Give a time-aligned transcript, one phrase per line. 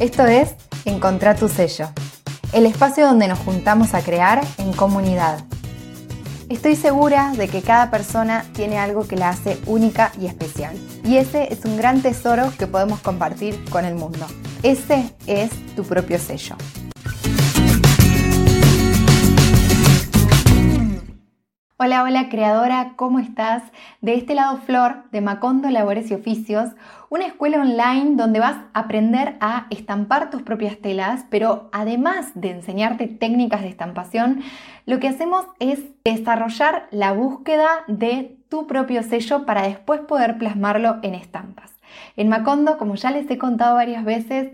[0.00, 1.88] Esto es Encontrar tu sello,
[2.52, 5.44] el espacio donde nos juntamos a crear en comunidad.
[6.48, 10.76] Estoy segura de que cada persona tiene algo que la hace única y especial.
[11.04, 14.24] Y ese es un gran tesoro que podemos compartir con el mundo.
[14.62, 16.56] Ese es tu propio sello.
[21.80, 23.62] Hola, hola creadora, ¿cómo estás?
[24.00, 26.70] De este lado Flor, de Macondo Labores y Oficios,
[27.08, 32.50] una escuela online donde vas a aprender a estampar tus propias telas, pero además de
[32.50, 34.40] enseñarte técnicas de estampación,
[34.86, 40.96] lo que hacemos es desarrollar la búsqueda de tu propio sello para después poder plasmarlo
[41.02, 41.76] en estampas.
[42.16, 44.50] En Macondo, como ya les he contado varias veces,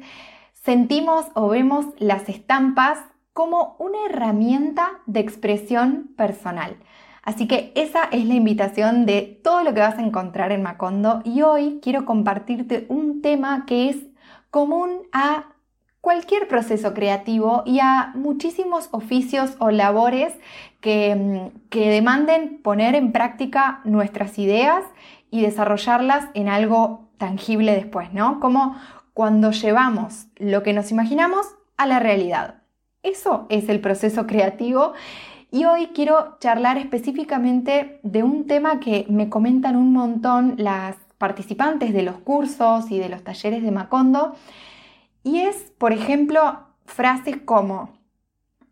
[0.52, 2.98] sentimos o vemos las estampas
[3.33, 6.77] como una herramienta de expresión personal.
[7.24, 11.23] Así que esa es la invitación de todo lo que vas a encontrar en Macondo
[11.24, 13.97] y hoy quiero compartirte un tema que es
[14.50, 15.47] común a
[16.02, 20.34] cualquier proceso creativo y a muchísimos oficios o labores
[20.83, 24.84] que, mm, que demanden poner en práctica nuestras ideas
[25.30, 28.39] y desarrollarlas en algo tangible después, ¿no?
[28.39, 28.77] Como
[29.14, 31.47] cuando llevamos lo que nos imaginamos
[31.78, 32.62] a la realidad.
[33.02, 34.92] Eso es el proceso creativo
[35.55, 41.94] y hoy quiero charlar específicamente de un tema que me comentan un montón las participantes
[41.94, 44.34] de los cursos y de los talleres de Macondo.
[45.22, 47.91] Y es, por ejemplo, frases como,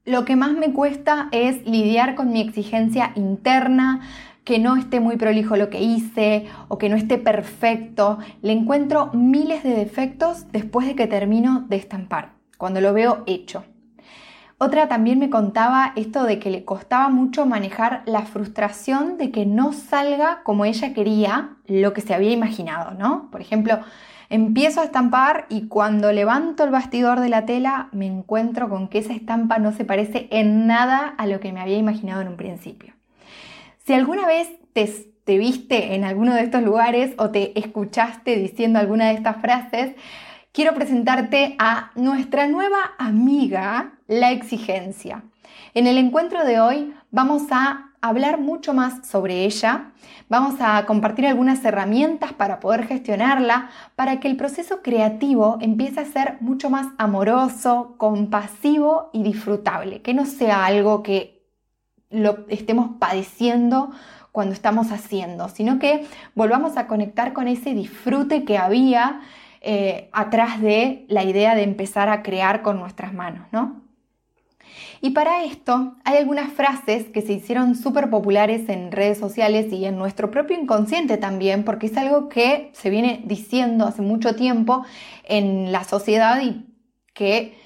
[0.05, 4.00] lo que más me cuesta es lidiar con mi exigencia interna,
[4.42, 8.19] que no esté muy prolijo lo que hice o que no esté perfecto.
[8.42, 13.62] Le encuentro miles de defectos después de que termino de estampar, cuando lo veo hecho.
[14.64, 19.44] Otra también me contaba esto de que le costaba mucho manejar la frustración de que
[19.44, 23.28] no salga como ella quería lo que se había imaginado, ¿no?
[23.33, 23.80] Por ejemplo,
[24.30, 28.98] empiezo a estampar y cuando levanto el bastidor de la tela me encuentro con que
[28.98, 32.36] esa estampa no se parece en nada a lo que me había imaginado en un
[32.36, 32.95] principio.
[33.84, 34.89] Si alguna vez te,
[35.24, 39.96] te viste en alguno de estos lugares o te escuchaste diciendo alguna de estas frases,
[40.52, 45.23] quiero presentarte a nuestra nueva amiga, la exigencia.
[45.74, 49.92] En el encuentro de hoy vamos a hablar mucho más sobre ella,
[50.29, 56.05] vamos a compartir algunas herramientas para poder gestionarla, para que el proceso creativo empiece a
[56.05, 61.42] ser mucho más amoroso, compasivo y disfrutable, que no sea algo que
[62.11, 63.90] lo estemos padeciendo
[64.33, 69.20] cuando estamos haciendo, sino que volvamos a conectar con ese disfrute que había
[69.64, 73.80] eh, atrás de la idea de empezar a crear con nuestras manos, ¿no?
[75.00, 79.84] Y para esto hay algunas frases que se hicieron súper populares en redes sociales y
[79.84, 84.84] en nuestro propio inconsciente también, porque es algo que se viene diciendo hace mucho tiempo
[85.24, 86.67] en la sociedad y
[87.14, 87.56] que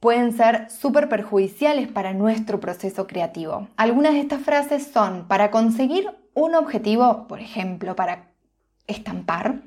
[0.00, 3.68] pueden ser súper perjudiciales para nuestro proceso creativo.
[3.76, 8.30] Algunas de estas frases son, para conseguir un objetivo, por ejemplo, para
[8.86, 9.62] estampar,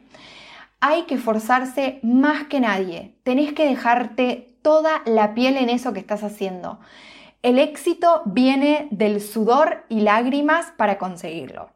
[0.81, 3.15] hay que forzarse más que nadie.
[3.23, 6.79] Tenés que dejarte toda la piel en eso que estás haciendo.
[7.43, 11.69] El éxito viene del sudor y lágrimas para conseguirlo.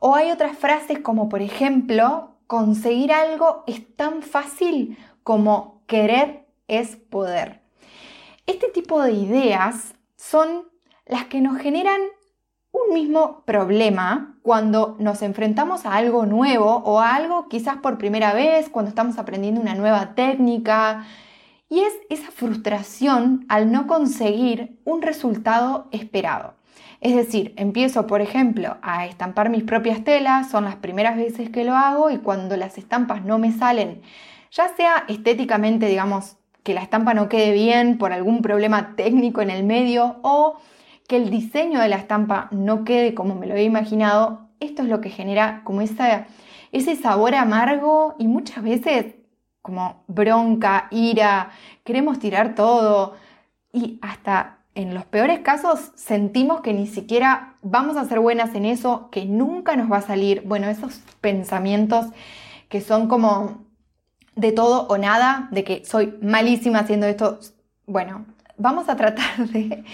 [0.00, 6.96] O hay otras frases como por ejemplo, conseguir algo es tan fácil como querer es
[6.96, 7.60] poder.
[8.46, 10.68] Este tipo de ideas son
[11.06, 12.00] las que nos generan
[12.72, 18.32] un mismo problema cuando nos enfrentamos a algo nuevo o a algo quizás por primera
[18.32, 21.04] vez, cuando estamos aprendiendo una nueva técnica.
[21.70, 26.54] Y es esa frustración al no conseguir un resultado esperado.
[27.00, 31.64] Es decir, empiezo, por ejemplo, a estampar mis propias telas, son las primeras veces que
[31.64, 34.02] lo hago y cuando las estampas no me salen,
[34.50, 39.50] ya sea estéticamente, digamos, que la estampa no quede bien por algún problema técnico en
[39.50, 40.58] el medio o
[41.08, 44.88] que el diseño de la estampa no quede como me lo había imaginado, esto es
[44.88, 49.14] lo que genera como ese sabor amargo y muchas veces
[49.62, 51.50] como bronca, ira,
[51.82, 53.16] queremos tirar todo
[53.72, 58.64] y hasta en los peores casos sentimos que ni siquiera vamos a ser buenas en
[58.64, 60.42] eso, que nunca nos va a salir.
[60.44, 62.06] Bueno, esos pensamientos
[62.68, 63.64] que son como
[64.36, 67.40] de todo o nada, de que soy malísima haciendo esto.
[67.86, 68.26] Bueno,
[68.56, 69.84] vamos a tratar de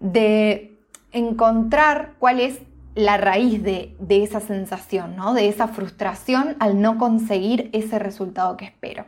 [0.00, 0.78] de
[1.12, 2.60] encontrar cuál es
[2.94, 5.32] la raíz de, esa sensación, ¿no?
[5.32, 9.06] de esa frustración al no conseguir ese resultado que espero.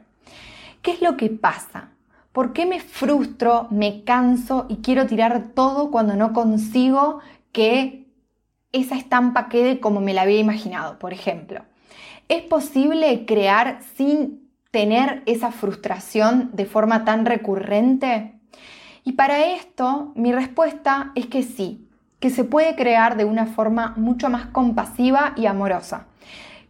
[0.83, 1.91] ¿Qué es lo que pasa?
[2.33, 7.19] ¿Por qué me frustro, me canso y quiero tirar todo cuando no consigo
[7.51, 8.07] que
[8.71, 11.65] esa estampa quede como me la había imaginado, por ejemplo?
[12.29, 18.40] ¿Es posible crear sin tener esa frustración de forma tan recurrente?
[19.05, 21.87] Y para esto mi respuesta es que sí,
[22.21, 26.07] que se puede crear de una forma mucho más compasiva y amorosa.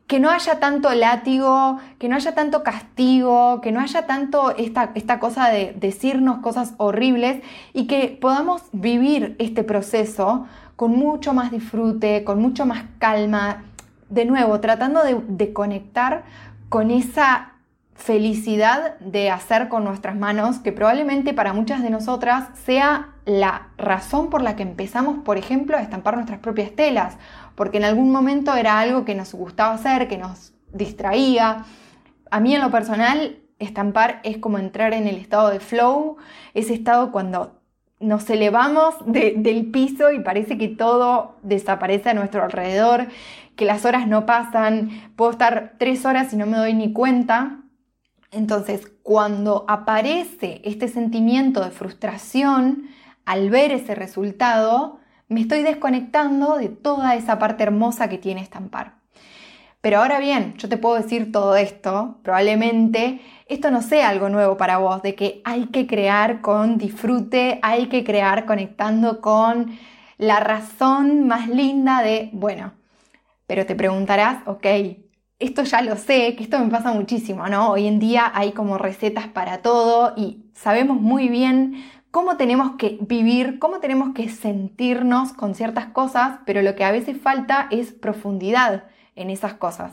[0.06, 4.90] Que no haya tanto látigo, que no haya tanto castigo, que no haya tanto esta,
[4.94, 7.42] esta cosa de decirnos cosas horribles
[7.72, 13.64] y que podamos vivir este proceso con mucho más disfrute, con mucho más calma,
[14.08, 16.24] de nuevo, tratando de, de conectar
[16.68, 17.52] con esa
[18.00, 24.31] felicidad de hacer con nuestras manos, que probablemente para muchas de nosotras sea la razón
[24.31, 27.19] por la que empezamos, por ejemplo, a estampar nuestras propias telas,
[27.55, 31.67] porque en algún momento era algo que nos gustaba hacer, que nos distraía.
[32.31, 36.17] A mí en lo personal, estampar es como entrar en el estado de flow,
[36.55, 37.61] ese estado cuando
[38.00, 43.08] nos elevamos del piso y parece que todo desaparece a nuestro alrededor,
[43.56, 47.58] que las horas no pasan, puedo estar tres horas y no me doy ni cuenta,
[48.30, 52.88] entonces, cuando aparece este sentimiento de frustración
[53.24, 54.98] al ver ese resultado,
[55.28, 58.94] me estoy desconectando de toda esa parte hermosa que tiene estampar.
[59.80, 64.56] Pero ahora bien, yo te puedo decir todo esto, probablemente esto no sea algo nuevo
[64.56, 69.78] para vos, de que hay que crear con disfrute, hay que crear conectando con
[70.18, 72.74] la razón más linda de, bueno,
[73.46, 74.66] pero te preguntarás, ok,
[75.40, 77.70] esto ya lo sé, que esto me pasa muchísimo, ¿no?
[77.70, 82.98] Hoy en día hay como recetas para todo y sabemos muy bien cómo tenemos que
[83.00, 87.92] vivir, cómo tenemos que sentirnos con ciertas cosas, pero lo que a veces falta es
[87.92, 88.84] profundidad
[89.16, 89.92] en esas cosas.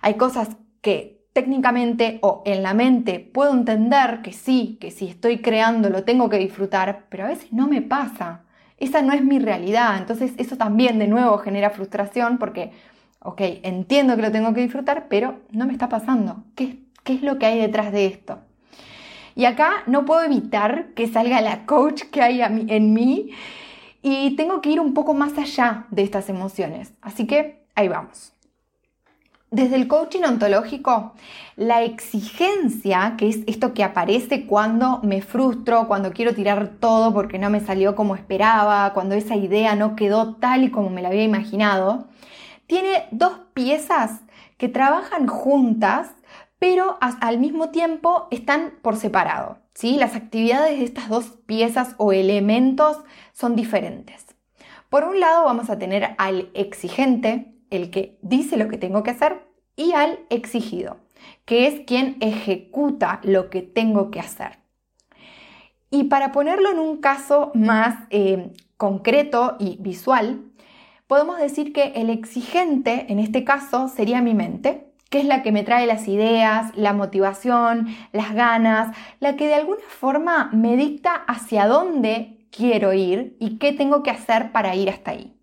[0.00, 0.48] Hay cosas
[0.80, 6.04] que técnicamente o en la mente puedo entender que sí, que si estoy creando lo
[6.04, 8.44] tengo que disfrutar, pero a veces no me pasa.
[8.78, 12.72] Esa no es mi realidad, entonces eso también de nuevo genera frustración porque
[13.20, 16.44] ok, entiendo que lo tengo que disfrutar, pero no me está pasando.
[16.54, 18.38] ¿Qué, es lo que hay detrás de esto?
[19.34, 23.30] Y acá no puedo evitar que salga la coach que hay en mí
[24.02, 26.92] y tengo que ir un poco más allá de estas emociones.
[27.00, 28.32] Así que ahí vamos.
[29.50, 31.12] Desde el coaching ontológico,
[31.56, 37.38] la exigencia, que es esto que aparece cuando me frustro, cuando quiero tirar todo porque
[37.40, 41.08] no me salió como esperaba, cuando esa idea no quedó tal y como me la
[41.08, 42.06] había imaginado,
[42.70, 44.20] tiene dos piezas
[44.56, 46.12] que trabajan juntas,
[46.60, 49.58] pero al mismo tiempo están por separado.
[49.74, 49.96] ¿sí?
[49.96, 52.98] Las actividades de estas dos piezas o elementos
[53.32, 54.24] son diferentes.
[54.88, 59.10] Por un lado vamos a tener al exigente, el que dice lo que tengo que
[59.10, 60.98] hacer, y al exigido,
[61.46, 64.60] que es quien ejecuta lo que tengo que hacer.
[65.90, 70.49] Y para ponerlo en un caso más eh, concreto y visual,
[71.10, 75.50] podemos decir que el exigente en este caso sería mi mente, que es la que
[75.50, 81.16] me trae las ideas, la motivación, las ganas, la que de alguna forma me dicta
[81.26, 85.36] hacia dónde quiero ir y qué tengo que hacer para ir hasta ahí.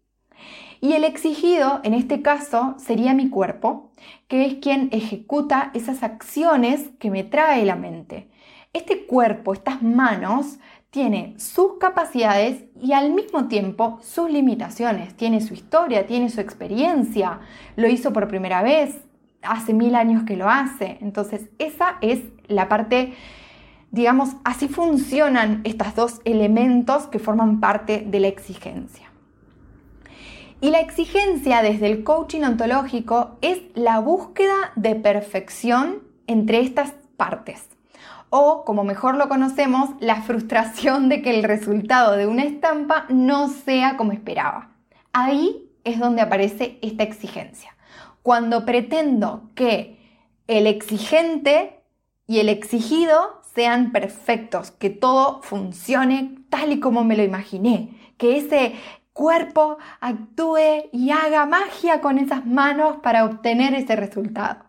[0.79, 3.91] Y el exigido, en este caso, sería mi cuerpo,
[4.29, 8.29] que es quien ejecuta esas acciones que me trae la mente.
[8.71, 15.15] Este cuerpo, estas manos, tiene sus capacidades y al mismo tiempo sus limitaciones.
[15.15, 17.39] Tiene su historia, tiene su experiencia,
[17.75, 19.01] lo hizo por primera vez,
[19.41, 20.97] hace mil años que lo hace.
[21.01, 23.13] Entonces, esa es la parte,
[23.91, 29.11] digamos, así funcionan estos dos elementos que forman parte de la exigencia.
[30.59, 37.76] Y la exigencia desde el coaching ontológico es la búsqueda de perfección entre estas partes
[38.29, 43.47] o, como mejor lo conocemos, la frustración de que el resultado de una estampa no
[43.49, 44.71] sea como esperaba.
[45.13, 47.75] Ahí es donde aparece esta exigencia.
[48.21, 49.97] Cuando pretendo que
[50.47, 51.81] el exigente
[52.27, 58.37] y el exigido sean perfectos, que todo funcione tal y como me lo imaginé, que
[58.37, 58.75] ese
[59.13, 64.66] cuerpo actúe y haga magia con esas manos para obtener ese resultado.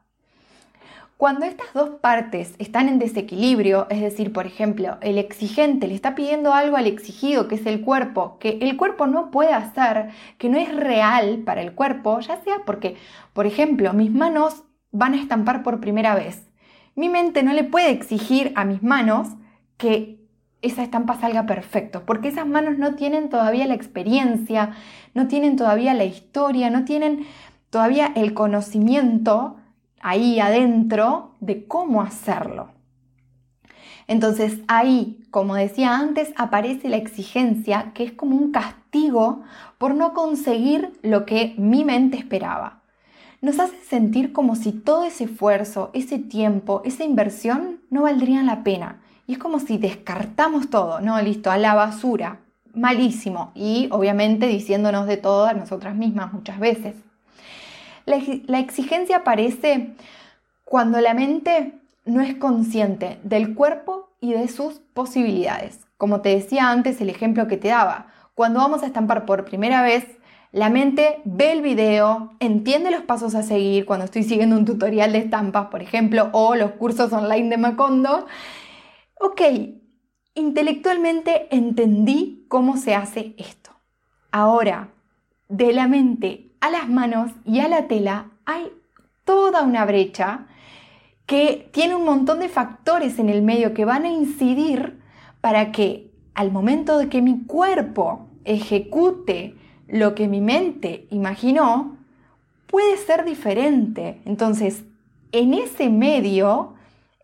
[1.18, 6.14] Cuando estas dos partes están en desequilibrio, es decir, por ejemplo, el exigente le está
[6.14, 10.48] pidiendo algo al exigido, que es el cuerpo, que el cuerpo no puede hacer, que
[10.48, 12.94] no es real para el cuerpo, ya sea porque,
[13.32, 16.48] por ejemplo, mis manos van a estampar por primera vez.
[16.94, 19.26] Mi mente no le puede exigir a mis manos
[19.76, 20.20] que
[20.62, 24.76] esa estampa salga perfecto, porque esas manos no tienen todavía la experiencia,
[25.14, 27.26] no tienen todavía la historia, no tienen
[27.70, 29.56] todavía el conocimiento
[30.00, 32.68] ahí adentro de cómo hacerlo.
[34.08, 39.42] Entonces ahí, como decía antes, aparece la exigencia, que es como un castigo
[39.76, 42.82] por no conseguir lo que mi mente esperaba.
[43.40, 48.64] nos hace sentir como si todo ese esfuerzo, ese tiempo, esa inversión no valdrían la
[48.64, 49.00] pena.
[49.28, 51.20] Y es como si descartamos todo, ¿no?
[51.22, 52.40] Listo, a la basura.
[52.74, 53.52] Malísimo.
[53.54, 56.96] Y obviamente diciéndonos de todo a nosotras mismas muchas veces.
[58.08, 59.94] La, exigencia aparece
[60.64, 61.74] cuando la mente
[62.06, 65.86] no es consciente del cuerpo y de sus posibilidades.
[65.98, 68.06] Como te decía antes, el ejemplo que te daba.
[68.34, 70.06] Cuando vamos a estampar por primera vez,
[70.52, 75.12] la mente ve el video, entiende los pasos a seguir cuando estoy siguiendo un tutorial
[75.12, 78.26] de estampas, por ejemplo, o los cursos online de Macondo.
[79.20, 79.42] Ok,
[80.34, 83.72] intelectualmente entendí cómo se hace esto.
[84.30, 84.88] Ahora,
[85.48, 88.72] de la mente a las manos y a la tela hay
[89.24, 90.46] toda una brecha
[91.26, 94.98] que tiene un montón de factores en el medio que van a incidir
[95.40, 99.54] para que al momento de que mi cuerpo ejecute
[99.86, 101.96] lo que mi mente imaginó
[102.66, 104.20] puede ser diferente.
[104.24, 104.84] Entonces,
[105.32, 106.74] en ese medio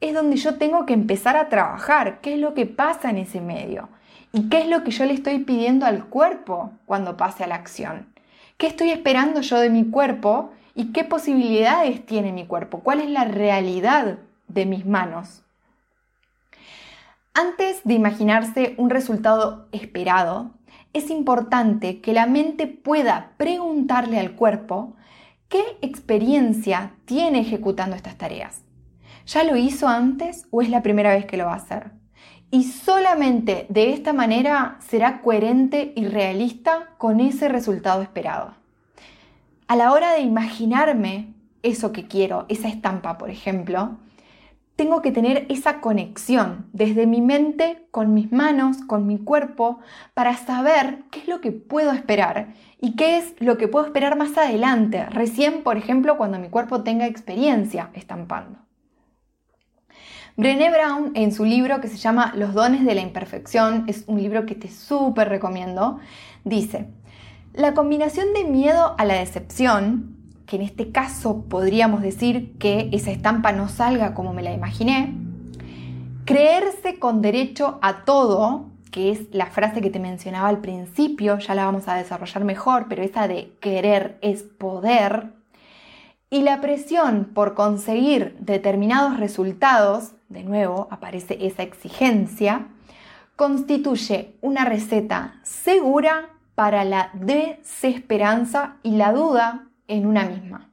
[0.00, 2.20] es donde yo tengo que empezar a trabajar.
[2.20, 3.88] ¿Qué es lo que pasa en ese medio?
[4.32, 7.54] ¿Y qué es lo que yo le estoy pidiendo al cuerpo cuando pase a la
[7.54, 8.13] acción?
[8.56, 10.50] ¿Qué estoy esperando yo de mi cuerpo?
[10.75, 12.80] ¿Y qué posibilidades tiene mi cuerpo?
[12.80, 14.18] ¿Cuál es la realidad
[14.49, 15.42] de mis manos?
[17.34, 20.52] Antes de imaginarse un resultado esperado,
[20.92, 24.94] es importante que la mente pueda preguntarle al cuerpo
[25.49, 28.62] qué experiencia tiene ejecutando estas tareas.
[29.26, 31.90] ¿Ya lo hizo antes o es la primera vez que lo va a hacer?
[32.54, 38.54] Y solamente de esta manera será coherente y realista con ese resultado esperado.
[39.66, 41.34] A la hora de imaginarme
[41.64, 43.96] eso que quiero, esa estampa, por ejemplo,
[44.76, 49.80] tengo que tener esa conexión desde mi mente con mis manos, con mi cuerpo,
[50.14, 54.16] para saber qué es lo que puedo esperar y qué es lo que puedo esperar
[54.16, 58.63] más adelante, recién, por ejemplo, cuando mi cuerpo tenga experiencia estampando.
[60.36, 64.20] Brené Brown, en su libro que se llama Los dones de la imperfección, es un
[64.20, 66.00] libro que te súper recomiendo,
[66.42, 66.88] dice,
[67.52, 73.12] la combinación de miedo a la decepción, que en este caso podríamos decir que esa
[73.12, 75.14] estampa no salga como me la imaginé,
[76.24, 81.54] creerse con derecho a todo, que es la frase que te mencionaba al principio, ya
[81.54, 85.28] la vamos a desarrollar mejor, pero esa de querer es poder,
[86.34, 92.66] y la presión por conseguir determinados resultados, de nuevo aparece esa exigencia,
[93.36, 100.72] constituye una receta segura para la desesperanza y la duda en una misma.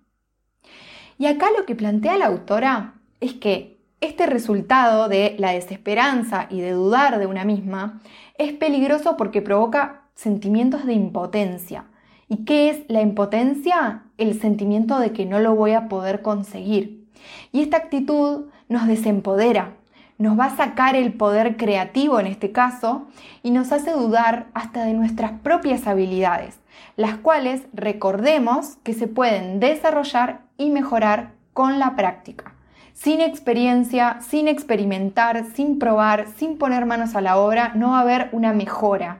[1.19, 6.61] Y acá lo que plantea la autora es que este resultado de la desesperanza y
[6.61, 8.01] de dudar de una misma
[8.39, 11.85] es peligroso porque provoca sentimientos de impotencia.
[12.31, 14.03] ¿Y qué es la impotencia?
[14.17, 17.05] El sentimiento de que no lo voy a poder conseguir.
[17.51, 19.73] Y esta actitud nos desempodera,
[20.17, 23.07] nos va a sacar el poder creativo en este caso
[23.43, 26.61] y nos hace dudar hasta de nuestras propias habilidades
[26.95, 32.53] las cuales recordemos que se pueden desarrollar y mejorar con la práctica.
[32.93, 38.01] Sin experiencia, sin experimentar, sin probar, sin poner manos a la obra, no va a
[38.01, 39.19] haber una mejora.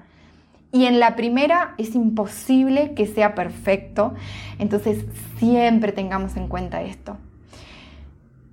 [0.71, 4.13] Y en la primera es imposible que sea perfecto,
[4.57, 5.05] entonces
[5.37, 7.17] siempre tengamos en cuenta esto.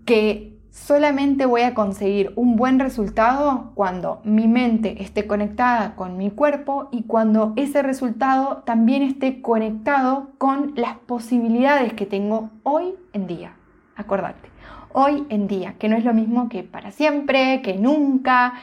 [0.04, 6.30] Que Solamente voy a conseguir un buen resultado cuando mi mente esté conectada con mi
[6.30, 13.26] cuerpo y cuando ese resultado también esté conectado con las posibilidades que tengo hoy en
[13.26, 13.52] día.
[13.96, 14.48] Acordate,
[14.92, 18.54] hoy en día, que no es lo mismo que para siempre, que nunca.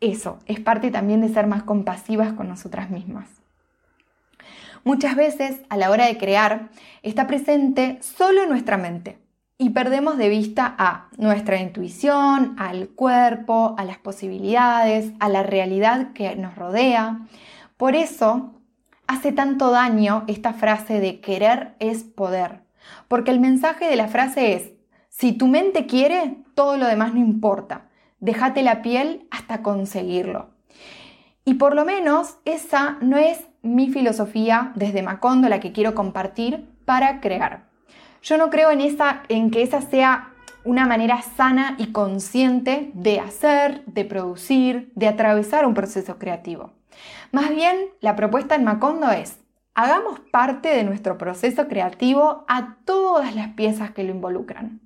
[0.00, 3.28] Eso es parte también de ser más compasivas con nosotras mismas.
[4.84, 6.68] Muchas veces a la hora de crear
[7.02, 9.18] está presente solo nuestra mente
[9.58, 16.12] y perdemos de vista a nuestra intuición, al cuerpo, a las posibilidades, a la realidad
[16.12, 17.20] que nos rodea.
[17.76, 18.52] Por eso
[19.06, 22.60] hace tanto daño esta frase de querer es poder,
[23.08, 24.72] porque el mensaje de la frase es,
[25.08, 27.85] si tu mente quiere, todo lo demás no importa,
[28.20, 30.50] déjate la piel hasta conseguirlo.
[31.44, 36.68] Y por lo menos esa no es mi filosofía desde Macondo, la que quiero compartir
[36.84, 37.68] para crear.
[38.22, 40.32] Yo no creo en, esa, en que esa sea
[40.64, 46.72] una manera sana y consciente de hacer, de producir, de atravesar un proceso creativo.
[47.30, 49.38] Más bien, la propuesta en Macondo es,
[49.76, 54.80] hagamos parte de nuestro proceso creativo a todas las piezas que lo involucran.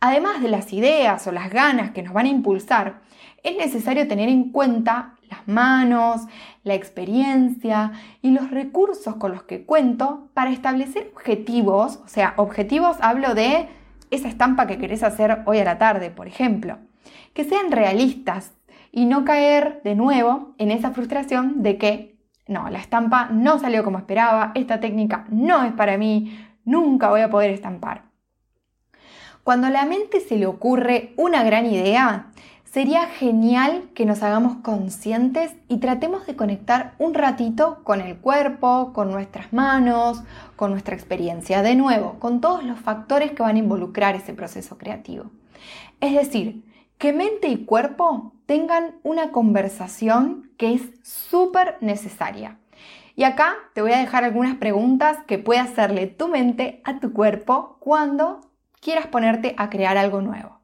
[0.00, 3.00] Además de las ideas o las ganas que nos van a impulsar,
[3.42, 6.26] es necesario tener en cuenta las manos,
[6.62, 12.98] la experiencia y los recursos con los que cuento para establecer objetivos, o sea, objetivos
[13.00, 13.70] hablo de
[14.10, 16.76] esa estampa que querés hacer hoy a la tarde, por ejemplo,
[17.32, 18.52] que sean realistas
[18.92, 22.13] y no caer de nuevo en esa frustración de que
[22.46, 27.22] no, la estampa no salió como esperaba, esta técnica no es para mí, nunca voy
[27.22, 28.02] a poder estampar.
[29.42, 32.28] Cuando a la mente se le ocurre una gran idea,
[32.64, 38.92] sería genial que nos hagamos conscientes y tratemos de conectar un ratito con el cuerpo,
[38.92, 40.22] con nuestras manos,
[40.56, 44.76] con nuestra experiencia, de nuevo, con todos los factores que van a involucrar ese proceso
[44.76, 45.26] creativo.
[46.00, 46.64] Es decir,
[46.98, 52.58] que mente y cuerpo tengan una conversación que es súper necesaria.
[53.16, 57.12] Y acá te voy a dejar algunas preguntas que puede hacerle tu mente a tu
[57.12, 58.40] cuerpo cuando
[58.80, 60.58] quieras ponerte a crear algo nuevo.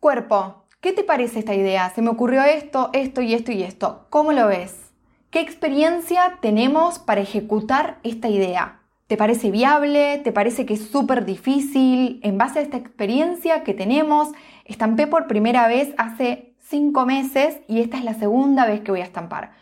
[0.00, 1.90] Cuerpo, ¿qué te parece esta idea?
[1.90, 4.06] Se me ocurrió esto, esto y esto y esto.
[4.10, 4.92] ¿Cómo lo ves?
[5.30, 8.77] ¿Qué experiencia tenemos para ejecutar esta idea?
[9.08, 10.18] ¿Te parece viable?
[10.22, 12.20] ¿Te parece que es súper difícil?
[12.22, 14.28] En base a esta experiencia que tenemos,
[14.66, 19.00] estampé por primera vez hace cinco meses y esta es la segunda vez que voy
[19.00, 19.52] a estampar.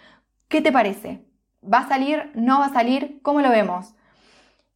[0.49, 1.23] ¿Qué te parece?
[1.62, 2.33] ¿Va a salir?
[2.35, 3.21] ¿No va a salir?
[3.23, 3.95] ¿Cómo lo vemos?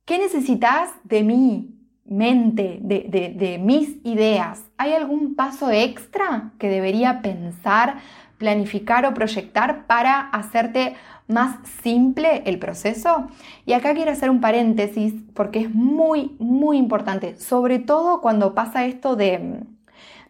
[0.04, 1.74] ¿Qué necesitas de mi
[2.04, 4.62] mente, de, de mis ideas?
[4.76, 7.98] ¿Hay algún paso extra que debería pensar,
[8.40, 10.94] planificar o proyectar para hacerte
[11.28, 13.28] más simple el proceso.
[13.66, 18.86] Y acá quiero hacer un paréntesis porque es muy, muy importante, sobre todo cuando pasa
[18.86, 19.60] esto de,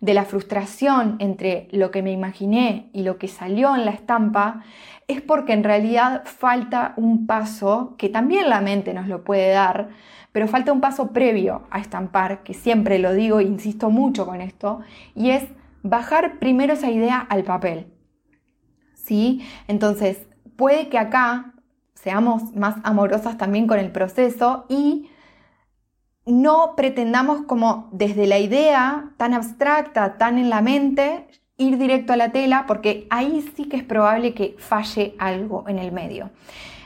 [0.00, 4.64] de la frustración entre lo que me imaginé y lo que salió en la estampa,
[5.07, 9.88] es porque en realidad falta un paso que también la mente nos lo puede dar,
[10.33, 14.40] pero falta un paso previo a estampar, que siempre lo digo e insisto mucho con
[14.40, 14.81] esto,
[15.14, 15.45] y es
[15.83, 17.87] bajar primero esa idea al papel.
[19.11, 19.45] ¿Sí?
[19.67, 20.19] Entonces,
[20.55, 21.55] puede que acá
[21.95, 25.11] seamos más amorosas también con el proceso y
[26.26, 32.17] no pretendamos como desde la idea tan abstracta, tan en la mente, ir directo a
[32.17, 36.30] la tela, porque ahí sí que es probable que falle algo en el medio.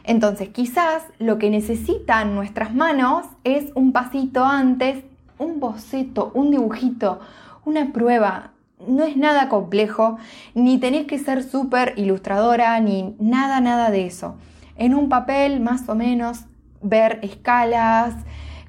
[0.02, 5.04] Entonces, quizás lo que necesitan nuestras manos es un pasito antes,
[5.36, 7.20] un boceto, un dibujito,
[7.66, 8.53] una prueba,
[8.86, 10.18] no es nada complejo,
[10.54, 14.36] ni tenés que ser súper ilustradora, ni nada, nada de eso.
[14.76, 16.44] En un papel, más o menos,
[16.82, 18.14] ver escalas,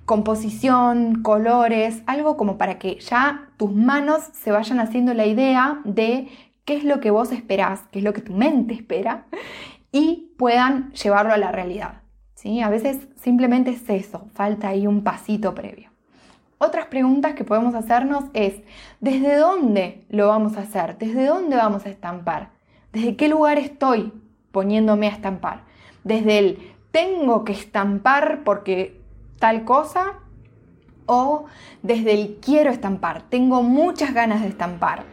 [0.06, 6.28] composición, colores, algo como para que ya tus manos se vayan haciendo la idea de
[6.64, 9.26] qué es lo que vos esperás, qué es lo que tu mente espera,
[9.92, 12.02] y puedan llevarlo a la realidad.
[12.36, 12.62] ¿sí?
[12.62, 15.95] A veces simplemente es eso, falta ahí un pasito previo.
[16.58, 18.56] Otras preguntas que podemos hacernos es,
[19.02, 20.98] ¿desde dónde lo vamos a hacer?
[20.98, 22.52] ¿Desde dónde vamos a estampar?
[22.94, 24.14] ¿Desde qué lugar estoy
[24.52, 25.64] poniéndome a estampar?
[26.06, 29.02] ¿Desde el tengo que estampar porque
[29.38, 30.14] tal cosa?
[31.06, 31.46] ¿O
[31.84, 33.24] desde el quiero estampar?
[33.24, 35.04] Tengo muchas ganas de estampar.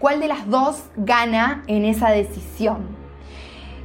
[0.00, 2.86] ¿Cuál de las dos gana en esa decisión?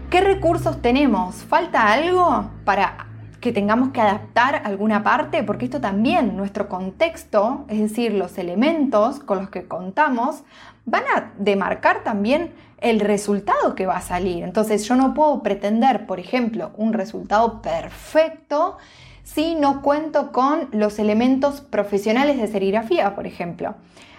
[0.09, 1.35] ¿Qué recursos tenemos?
[1.43, 3.12] ¿Falta algo para
[3.43, 9.19] que tengamos que adaptar alguna parte, porque esto también, nuestro contexto, es decir, los elementos
[9.19, 10.43] con los que contamos,
[10.85, 14.45] van a demarcar también el resultado que va a salir.
[14.45, 18.77] Entonces yo no puedo pretender, por ejemplo, un resultado perfecto
[19.23, 23.75] si no cuento con los elementos profesionales de serigrafía, por ejemplo.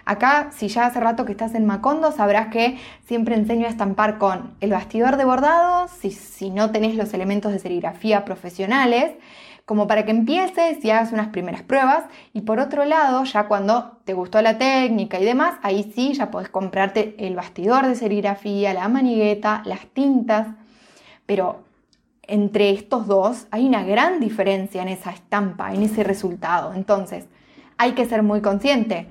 [0.07, 4.19] Acá, si ya hace rato que estás en Macondo, sabrás que siempre enseño a estampar
[4.19, 9.13] con el bastidor de bordado, si, no tenés los elementos de serigrafía profesionales,
[9.65, 12.05] como para que empieces y hagas unas primeras pruebas.
[12.35, 16.31] Y por otro lado, ya cuando te gustó la técnica y demás, ahí sí ya
[16.31, 20.49] podés comprarte el bastidor de serigrafía, la manigueta, las tintas.
[21.25, 21.65] Pero
[22.27, 26.75] entre estos dos hay una gran diferencia en esa estampa, en ese resultado.
[26.75, 27.27] Entonces,
[27.79, 29.09] hay que ser muy consciente.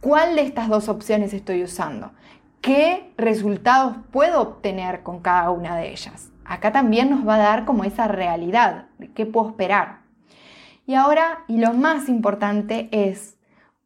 [0.00, 2.12] ¿Cuál de estas dos opciones estoy usando?
[2.60, 6.30] ¿Qué resultados puedo obtener con cada una de ellas?
[6.44, 10.00] Acá también nos va a dar como esa realidad de qué puedo esperar.
[10.86, 13.36] Y ahora, y lo más importante es,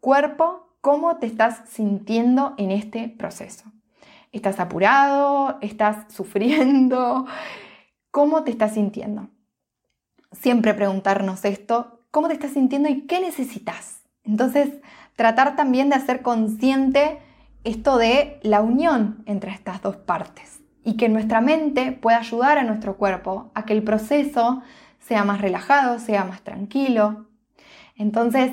[0.01, 3.71] cuerpo, ¿cómo te estás sintiendo en este proceso?
[4.33, 5.59] ¿Estás apurado?
[5.63, 7.27] ¿Estás sufriendo?
[8.11, 9.29] ¿Cómo te estás sintiendo?
[10.33, 14.03] Siempre preguntarnos esto, ¿cómo te estás sintiendo y qué necesitas?
[14.25, 14.81] Entonces,
[15.21, 17.19] tratar también de hacer consciente
[17.63, 22.63] esto de la unión entre estas dos partes y que nuestra mente pueda ayudar a
[22.63, 24.63] nuestro cuerpo a que el proceso
[24.99, 27.27] sea más relajado, sea más tranquilo.
[27.97, 28.53] Entonces,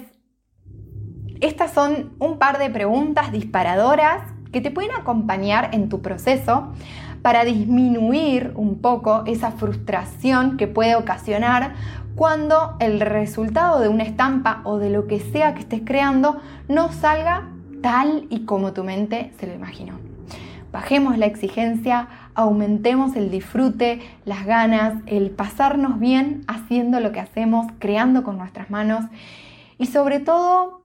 [1.40, 6.74] estas son un par de preguntas disparadoras que te pueden acompañar en tu proceso
[7.22, 11.76] para disminuir un poco esa frustración que puede ocasionar
[12.18, 16.92] cuando el resultado de una estampa o de lo que sea que estés creando no
[16.92, 17.48] salga
[17.84, 20.00] tal y como tu mente se lo imaginó.
[20.72, 27.68] Bajemos la exigencia, aumentemos el disfrute, las ganas, el pasarnos bien haciendo lo que hacemos,
[27.78, 29.06] creando con nuestras manos
[29.78, 30.82] y sobre todo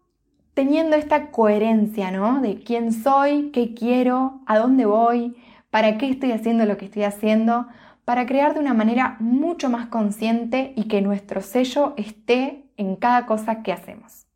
[0.52, 2.42] teniendo esta coherencia, ¿no?
[2.42, 5.34] De quién soy, qué quiero, a dónde voy,
[5.70, 7.68] para qué estoy haciendo lo que estoy haciendo,
[8.04, 13.26] para crear de una manera mucho más consciente y que nuestro sello esté en cada
[13.26, 14.26] cosa que hacemos.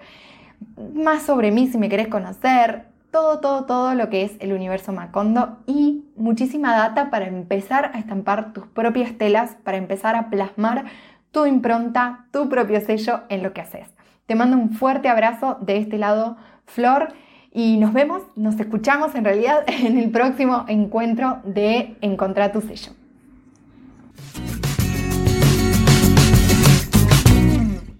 [0.94, 4.94] más sobre mí si me querés conocer, todo, todo, todo lo que es el universo
[4.94, 10.86] Macondo y muchísima data para empezar a estampar tus propias telas, para empezar a plasmar
[11.32, 13.88] tu impronta, tu propio sello en lo que haces.
[14.26, 16.38] Te mando un fuerte abrazo de este lado,
[16.70, 17.10] Flor.
[17.52, 22.92] Y nos vemos, nos escuchamos en realidad en el próximo encuentro de Encontrar tu sello.